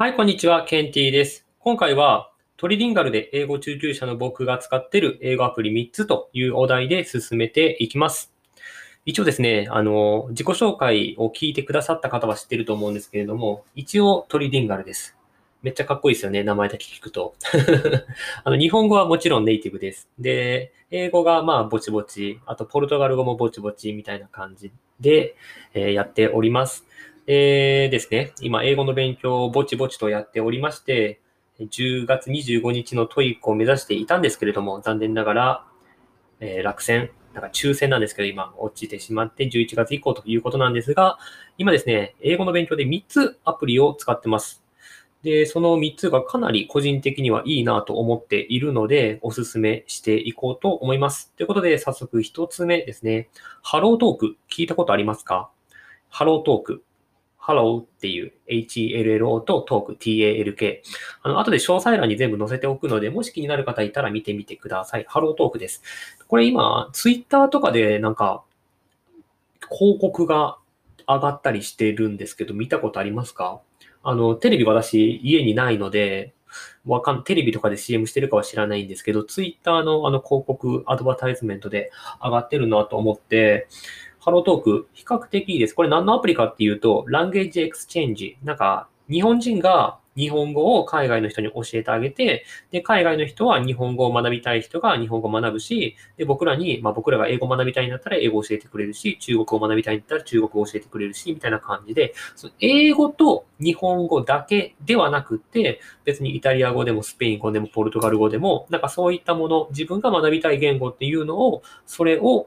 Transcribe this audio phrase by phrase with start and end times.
[0.00, 0.64] はい、こんにちは。
[0.64, 1.44] ケンティーです。
[1.58, 8.32] 今回はトリリンガルで英語中級者の僕が使っている英語アプリ3つというお題で進めていきます。
[9.06, 15.16] 一応ですね、あの、自己紹介を聞いてくださった方は知ってると思うんですけれども、一応トリリンガルです。
[15.62, 17.34] めっちゃかっこいいですよね、名前だけ聞くと。
[18.44, 20.08] あの日本語はもちろんネイティブです。
[20.16, 25.34] で、英語がまあぼちぼち、あとポルトガル語もぼちぼちみたいな感じで、
[25.74, 26.86] えー、やっております。
[27.30, 31.20] えー、ですね、今、英語の勉強をぼちぼちとやっておりまして、
[31.60, 35.64] 10月25日の TOEIC を目指していたんですけれども、残念ながら、
[36.40, 41.18] えー、落選、なんか抽選なんですけど、今、落ちてしまって11月以降ということなんですが、
[41.58, 44.64] 今ですね、英語の勉強で3つアプリを使ってます。
[45.22, 51.34] で、その3つがかなり個人的にはいいなと思っているので、お勧めしていこうと思います。
[51.36, 53.28] ということで、早速1つ目ですね。
[53.62, 55.50] ハロートーク、聞いたことありますか？
[56.08, 56.84] ハロートーク。
[57.48, 60.82] Hello っていう HELLO と Talk TALK。
[61.22, 65.06] あの、後で詳細欄に全部載せておくので、もし気になる方いたら見てみてください。
[65.08, 65.82] Hello Talk です。
[66.28, 68.44] これ今、Twitter とかでなんか、
[69.70, 70.58] 広告が
[71.06, 73.62] 上がったりしてるんですけど、見たことありますか？
[74.02, 76.34] あの、テレビ私家にないので、
[76.86, 81.90] わかん、テレビとかで CM してるかは知らないんですけど、Twitter のあの広告、アドバタイズメントで
[82.22, 83.68] 上がってるなと思って、
[84.28, 85.74] HelloTalk、比較的いいです。
[85.74, 88.36] これ何のアプリかっていうと、 language exchange。
[88.44, 112.46] なんか、日本人が日本語を海外の人に教えてあげて、で、海外の人は日本語を学びたい人が日本語を学ぶし、で、僕らに、まあ僕らが英語を学びたいんだったら英語を教えてくれるし、中国を学びたいんだったら中国を教えてくれるし、みたいな感じで、その英語と日本語だけではなくて、別にイタリア語でもスペイン語でもポルトガル語でも、なんかそういったもの、自分が学びたい言語っていうのを、それを、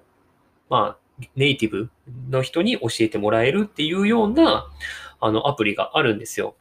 [0.70, 1.01] まあ、
[1.36, 1.90] ネイティブ
[2.30, 4.68] の人に教えてもらえるっていうような、
[5.20, 6.56] あの、アプリがあるんですよ。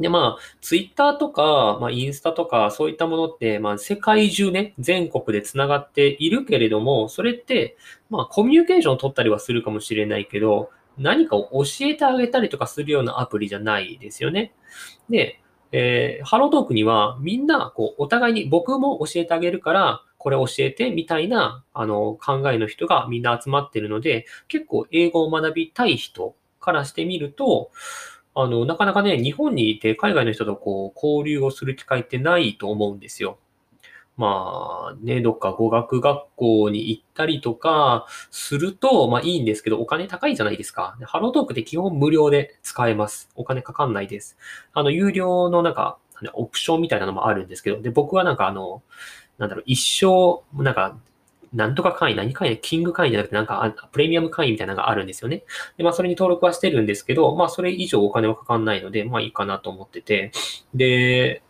[0.00, 7.76] で、まあ、ツイッターとか、まあ、インスタとか、そういったものって、まあ、世界中ね、全国で繋がっているけれども、それって、
[8.10, 14.52] まあ、コミュニケーションを取ったりはするかもしれないけど、何かを教えてあげたりとかするようなアプリじゃないですよね。
[15.08, 15.40] で、
[15.76, 27.72] えー、ハロートークにはみんな、こう、お互いに僕も教えてあげるから、これ教えてみたいな、あの、考えの人がみんな集まってるので、結構英語を学びたい人からしてみると、
[28.36, 33.38] あの、なかなかね、日本にいて海外の人とこう、交流をする機会ってないと思うんですよ。
[34.16, 40.96] まあね、どっか語学学校に行ったりとかすると、まあいいんですけど、お金高いじゃないですか。
[41.02, 43.30] ハロートークって基本無料で使えます。
[43.34, 44.36] お金かかんないです。
[44.72, 45.98] あの、有料のなんか、
[46.34, 48.82] オプションみたいなのもあるんですけど、で、僕はなんかあの、
[49.38, 50.96] なんだろう、一生、なんか、
[51.52, 55.44] なんとか会員、何会員、キング会員じゃなくて、なんか、プレミアム会員みたいなのがあるんですよね。
[55.76, 60.32] で、まあ、それに登録はしてるんですけど、まあ、それ以上お金はかかんないので、まあ、いいかなと思ってて。
[60.74, 61.42] で、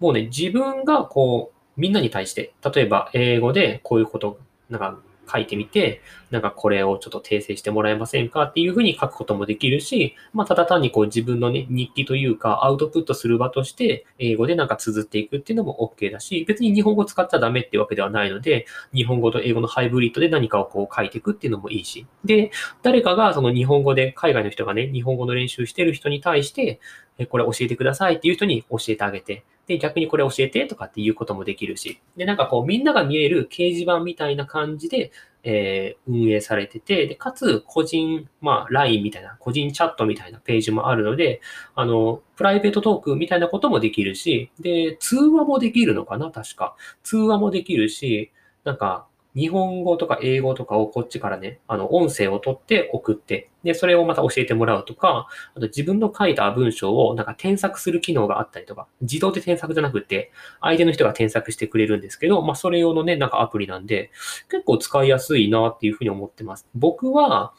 [0.00, 4.98] もうね、自分がこう、みんなに対して、例えば、英語でこういうこと、なんか、
[5.30, 22.06] 書いてみて、なんかこれをちょっと訂正してもらえませんかっていうふうに書くこともできるし、まあ、ただ単にこう自分のね、日記というかアウトプットする場として、英語でなんか綴っていくっていうのも OK だし、別に日本語使っちゃダメっていうわけではないので、日本語と英語のハイブリッドで何かをこう書いていくっていうのもいいし。
[22.24, 22.50] で、
[22.82, 26.80] 誰かがその日本語で、海外の人がね、日本語の練習してる人に対して、
[27.28, 32.00] これ教えてくださいっていう人に教えてあげて、で、逆にこれ教えてとかっていうこともできるし。
[32.16, 35.10] で、なんかこう、みんなが見える掲示板みたいな感じで、
[35.42, 41.40] えー、運営されてて、で、かつ、個人、まあ、LINE みたいな、個人チャットみたいなページもあるので、
[41.74, 46.76] あの、プライベートトークみたいなこともできるし、で、通話もできるのかな確か。
[47.02, 48.32] 通話もできるし、
[48.64, 60.30] なんか、日本語とか英語とかをこっちからね、あの、音声を取って送って、で、それをまた教えてもらうとか、あと自分の書いた文章をなんか添削する機能があったりとか、自動で添削じゃなくて、
[60.60, 64.10] 相手の人が添削してくれるんですけど、まあ、それ用のね、なんかアプリなんで、
[64.50, 66.68] 結構使いやすいなっていうふうに思ってます。
[66.74, 67.54] 僕は、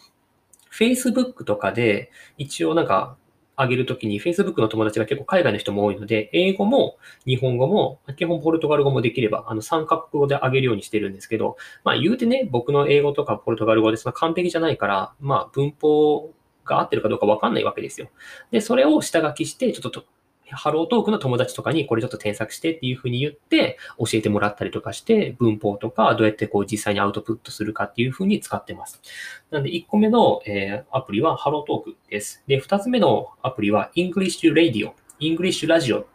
[0.72, 3.18] Facebook とかで、一応なんか、
[3.58, 16.34] 上げるときに Facebook の友達が結構海外の人も多いので、英語も日本語も、基本ポルトガル語もできれば、あの三角語で上げるようにしてるんですけど、まあ言うてね、僕の英語とかポルトガル語でその完璧じゃないから、まあ文法
[16.66, 18.10] が合ってるかどうかわかんないわけですよ。
[18.52, 20.04] で、それを下書きして、ちょっと
[20.52, 29.02] ハロートークの友達とかにこれちょっと添削してっていうふうに言って教えてもらったりとかして文法とかどうやってこう実際にアウトプットするかっていうふうに使ってます。
[29.50, 32.44] なので1個目の、え、アプリはハロートークです。
[32.48, 36.06] で、2つ目のアプリは English Radio、English Radio、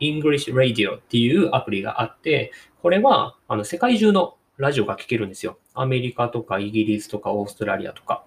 [0.00, 5.58] English Radio っていうアプリがあって、これはあの世界中のラジオが聴けるんですよ。
[5.80, 8.24] アメリカとかイギリスとかオーストラリアとか。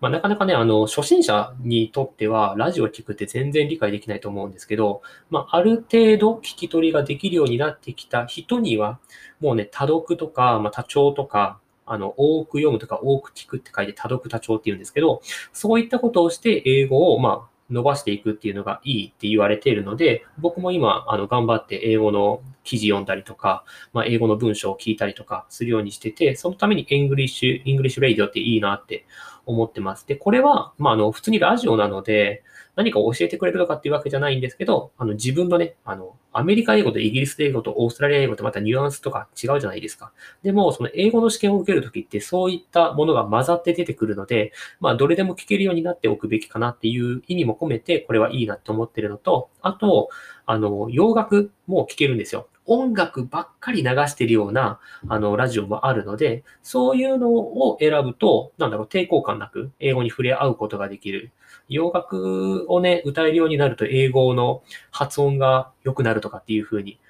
[0.00, 8.98] まあ、なかなかね、あの、初心者にとっては、ラジオ聞くって全然理解できないと思うんですけど、まあ、ある程度聞き取りができるようになってきた人には、
[9.40, 15.22] もうね、多読とか、まあ、多聴とか、あの、多く読むとか多く聞くって書いて多読多聴って言うんですけど、
[15.52, 29.06] そういったことをして英語を、まあ、伸ばしていくっていうのがいいって言われているので、僕も今、あの、頑張って英語の記事読んだりとか、まあ、英語の文章を聞いたりとかするようにしてて、そのために English、English Radio っていいなって
[29.46, 30.06] 思ってます。
[30.06, 32.44] で、これは、まあ、あの、普通にラジオなので、
[32.76, 40.12] 何か教えてくれるとかっていうわけじゃないんですけど、あの、自分のね、あの、アメリカ英語とイギリス英語とオーストラリア英語とまたニュアンスとか違うじゃないですか。
[40.44, 50.10] でも、その英語の試験を受けるときってそういったものが混ざって出てくるので、まあ、どれでも聞けるようになっておくべきかなっていう意味も込めて、これはいいなって思ってるのと、あと、
[50.46, 52.48] あの、洋楽も聞けるんですよ。
[52.68, 54.78] 音楽ばっかり流してるような、
[55.08, 61.32] あの、ラジオもあるので、そういうのを選ぶと、なんだろう、抵抗感なく英語に触れ合うことができる。
[61.68, 67.00] 洋楽をね、歌えるようになると英語の発音が良くなるとかっていうふうに、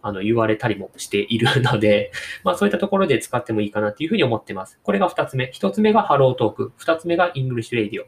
[0.00, 2.10] あの、言われたりもしているので、
[2.42, 4.80] まあそういったところで使ってもいいかなっていうふうに思ってます。
[4.82, 5.50] これが二つ目。
[5.52, 6.72] 一つ目がハロートーク。
[6.76, 8.06] 二つ目が English Radio。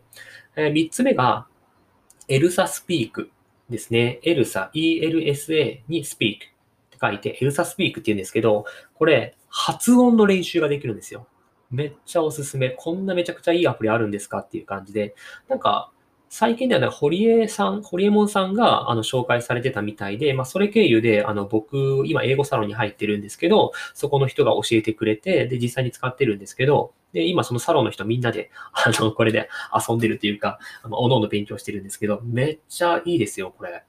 [0.57, 1.47] えー、三つ目が
[2.29, 3.31] エルサスピーク
[3.71, 4.19] ですね。
[4.23, 6.54] エルサ、ELSA にスピーク。
[6.95, 8.65] って書いて、エルサスピークって言うんですけど、
[8.95, 11.27] これ、発音の練習ができるんですよ。
[11.71, 12.71] めっちゃおすすめ。
[12.71, 15.15] こんなめちゃくちゃいいアプリあるんですかっていう感じで、
[15.49, 15.91] なんか、
[16.29, 29.49] 最近ではなんか、堀江さん、堀江門さんが、あの、紹介されてたみたいで、まあ、それ経由で、あの、僕、今、英語サロンに入ってるんですけど、そこの人が教えてくれて、で、実際に使ってるんですけど、で、今、そのサロンの人みんなで、あの、これで
[29.89, 33.85] 遊んでるっていうか、あの、おのおの勉強してるんですけど、めっちゃいいですよ、これ。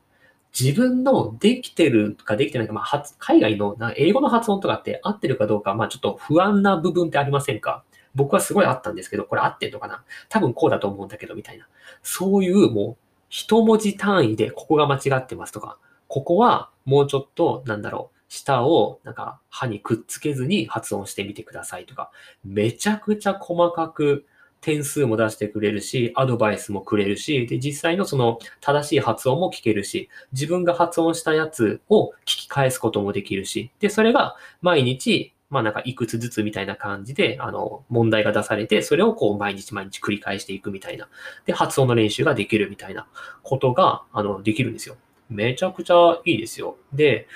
[0.58, 7.84] 自分のできてるかできてないか、まあ、海外の英語の発音とかって合ってるかどうか、まあ、ちょっと不安な部分ってありませんか？
[8.16, 10.04] 僕はすごいあったんですけど、これ合ってんのかな？
[10.30, 11.68] 多分こうだと思うんだけど、みたいな。
[12.02, 12.98] そういうもう、
[13.28, 22.12] 一文字単位でここが間違ってますとか、ここはもうちょっと、なんだろう、舌をなんか歯にくっつけずに発音してみてくださいとか、
[22.46, 24.26] めちゃくちゃ細かく
[24.66, 41.10] 点数も出してくれるし、アドバイスもくれるし、で、実際のその正しい発音も聞けるし、自分が発音したやつを聞き返すこともできるし、で、それが毎日、まあなんかいくつずつみたいな感じで、あの、問題が出されて、それをこう毎日毎日繰り返していくみたいな。
[41.46, 43.06] で、発音の練習ができるみたいな
[43.44, 44.96] ことが、あの、できるんですよ。
[45.30, 46.78] めちゃくちゃいいですよ。
[46.92, 47.28] で、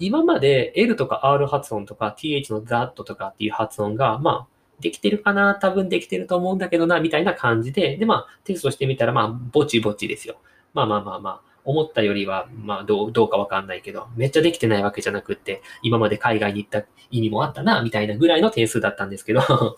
[0.00, 4.51] 今まで L とか R 発音とか TH の THAT とかっていう発音が、まあ、
[4.82, 5.54] できてるかな？
[5.54, 10.36] 多分できてると思うんだけどなみたいな感じで、で、まあ、テストしてみたら、まあ、ぼちぼちですよ。
[10.74, 19.40] まあまあまあまあ、思ったよりは、まあ、どう、どうかわかんないけど、めっちゃできてないわけじゃなくって、今まで海外に行った意味もあったな、みたいなぐらいの点数だったんですけど、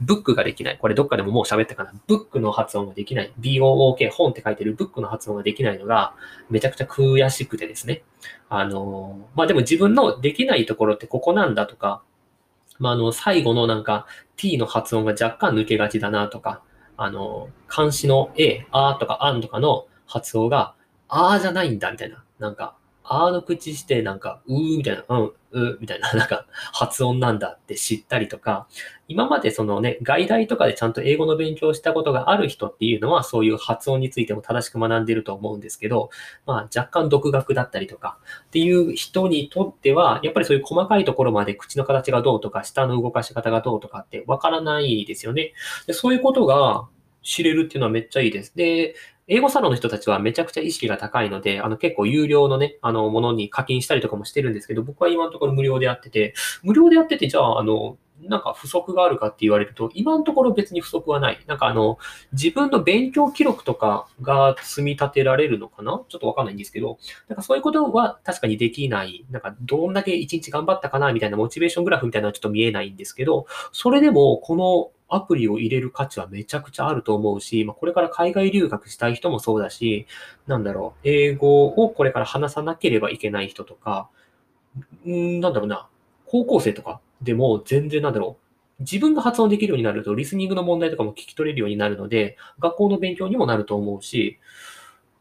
[0.00, 0.78] ブックができない。
[0.78, 1.92] これどっかでももう喋ったかな？
[2.06, 3.32] ブックの発音ができない。
[3.40, 6.14] BOOK、本って書いてるブックの発音ができないのが、
[6.50, 8.02] めちゃくちゃ悔しくてですね。
[8.48, 12.02] あの、まあでも自分のできないところってここなんだとか、
[12.84, 16.62] まあ、あの、最後のなんか t の発音が若干抜けがちだなとか、
[16.98, 20.74] あの、漢詞の a、あとかあんとかの発音が、
[21.08, 22.22] あーじゃないんだみたいな。
[22.38, 28.66] なんか、あの口してなんか、うーみたいな、うん、うーみたいな、 なんか、発音なんだって知ったりとか、
[29.08, 36.08] 今までそのね、外来とかでちゃんと英語の勉強したことがある人っていうのは、そういう発音についても正しく学んでると思うんですけど、
[36.46, 45.52] まあ、若干独学だったりとか、っていう人にとっては、やっぱりそういう細かいところまで口の形がどうとか、舌の動かし方がどうとかってわからないですよね。
[45.86, 46.88] でそういうことが
[47.24, 48.54] 知れるっていうのはめっちゃいいです。
[48.54, 48.94] で、
[49.26, 61.38] 英語サロンの人たちはめちゃくちゃ意識が高いので、あの結構有料のね、あのものに課金したりとかもしてるんですけど、僕は今のところ無料でやってて、無料でやってて、じゃあ、あの、なんか不足があるかって言われると、今のところ別に不足はない。
[61.46, 61.98] なんかあの、
[62.32, 66.00] 自分の勉強記録とかが積み立てられるのかな？
[66.08, 69.26] ちょっとわかんないんですけど、なんかそういうことは確かにできない。
[69.30, 80.06] なんかどんだけ一日頑張ったかなみたいなモチベーショングラフみたいなのはちょっと見えないんですけど、それでもこのアプリを入れる価値はめちゃくちゃあると思うし、まあ、これから海外留学したい人もそうだし、
[80.46, 84.08] なんだろう、英語をこれから話さなければいけない人とか、
[85.06, 85.88] んなんだろうな、
[86.26, 88.36] 高校生とかでも全然なんだろ
[88.80, 94.38] う、自分が発音できるようになると、リスニングの問題とかも聞き取れるようになるので、学校の勉強にもなると思うし、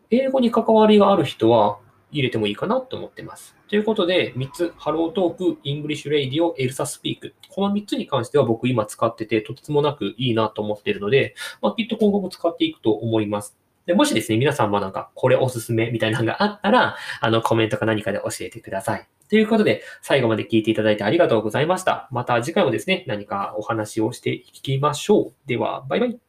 [0.09, 1.79] 英語に関わりがある人は
[2.13, 3.55] 入れてもいいかなと思ってます。
[3.67, 7.33] ということで、3つ、 HelloTalk、 English Radio、 ELSA Speak。
[7.49, 13.57] この3つに関しては僕今使ってて、とてつもなくいいなと思ってるので、まあ、きっと今後も使っていくと思います。
[13.85, 19.07] でもしですね、皆さんもなんか、これおすすめみたいなのがあったら、あの、コメントか何かで教えてください。
[19.29, 22.07] ということで、最後まで聞いていただいてありがとうございました。
[22.11, 25.33] また次回もですね、何かお話をしていきましょう。
[25.47, 26.22] では、バイバイ。